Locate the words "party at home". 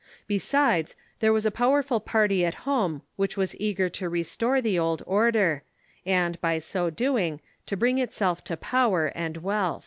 1.99-3.03